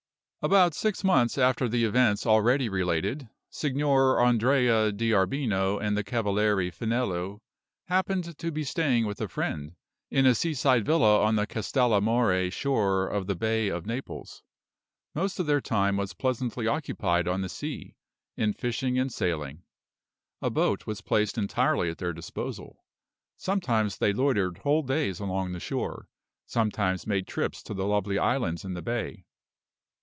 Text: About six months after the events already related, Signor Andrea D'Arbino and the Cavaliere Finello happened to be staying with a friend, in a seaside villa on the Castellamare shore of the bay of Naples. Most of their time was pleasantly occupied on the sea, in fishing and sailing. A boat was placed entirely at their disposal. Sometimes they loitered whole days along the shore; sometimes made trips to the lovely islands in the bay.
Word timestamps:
About 0.43 0.73
six 0.73 1.03
months 1.03 1.37
after 1.37 1.69
the 1.69 1.83
events 1.83 2.25
already 2.25 2.67
related, 2.67 3.29
Signor 3.51 4.19
Andrea 4.19 4.91
D'Arbino 4.91 5.77
and 5.79 5.95
the 5.95 6.03
Cavaliere 6.03 6.71
Finello 6.71 7.41
happened 7.89 8.35
to 8.39 8.51
be 8.51 8.63
staying 8.63 9.05
with 9.05 9.21
a 9.21 9.27
friend, 9.27 9.75
in 10.09 10.25
a 10.25 10.33
seaside 10.33 10.83
villa 10.83 11.23
on 11.23 11.35
the 11.35 11.45
Castellamare 11.45 12.51
shore 12.51 13.05
of 13.07 13.27
the 13.27 13.35
bay 13.35 13.67
of 13.67 13.85
Naples. 13.85 14.41
Most 15.13 15.39
of 15.39 15.45
their 15.45 15.61
time 15.61 15.95
was 15.95 16.15
pleasantly 16.15 16.65
occupied 16.65 17.27
on 17.27 17.41
the 17.41 17.47
sea, 17.49 17.95
in 18.35 18.51
fishing 18.51 18.97
and 18.97 19.13
sailing. 19.13 19.61
A 20.41 20.49
boat 20.49 20.87
was 20.87 21.01
placed 21.01 21.37
entirely 21.37 21.87
at 21.91 21.99
their 21.99 22.13
disposal. 22.13 22.83
Sometimes 23.37 23.99
they 23.99 24.11
loitered 24.11 24.57
whole 24.57 24.81
days 24.81 25.19
along 25.19 25.51
the 25.51 25.59
shore; 25.59 26.07
sometimes 26.47 27.05
made 27.05 27.27
trips 27.27 27.61
to 27.61 27.75
the 27.75 27.85
lovely 27.85 28.17
islands 28.17 28.65
in 28.65 28.73
the 28.73 28.81
bay. 28.81 29.23